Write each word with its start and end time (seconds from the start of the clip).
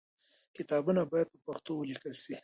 کتابونه 0.57 1.01
باید 1.11 1.27
په 1.31 1.37
پښتو 1.47 1.71
ژبه 1.75 1.79
ولیکل 1.81 2.13
سي. 2.23 2.35